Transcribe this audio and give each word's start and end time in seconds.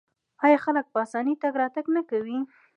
آیا 0.45 0.57
خلک 0.65 0.85
په 0.93 0.97
اسانۍ 1.05 1.35
تګ 1.41 1.53
راتګ 1.61 1.85
نه 1.95 2.01
کوي؟ 2.09 2.37